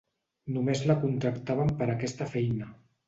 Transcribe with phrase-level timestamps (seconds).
[0.53, 2.73] Només la contractaven per aquesta feina.